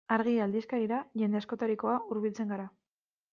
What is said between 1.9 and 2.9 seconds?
hurbiltzen gara.